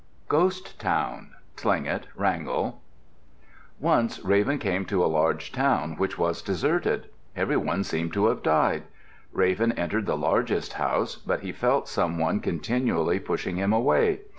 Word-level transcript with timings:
GHOST 0.29 0.79
TOWN 0.81 1.29
Tlingit 1.55 2.05
(Wrangell) 2.15 2.81
Once 3.79 4.19
Raven 4.25 4.57
came 4.57 4.83
to 4.85 5.05
a 5.05 5.05
large 5.05 5.51
town 5.51 5.95
which 5.95 6.17
was 6.17 6.41
deserted. 6.41 7.07
Every 7.35 7.55
one 7.57 7.83
seemed 7.83 8.11
to 8.13 8.25
have 8.25 8.41
died. 8.41 8.81
Raven 9.31 9.71
entered 9.73 10.07
the 10.07 10.17
largest 10.17 10.73
house, 10.73 11.17
but 11.17 11.41
he 11.41 11.51
felt 11.51 11.87
some 11.87 12.17
one 12.17 12.39
continually 12.39 13.19
pushing 13.19 13.57
him 13.57 13.71
away. 13.71 14.21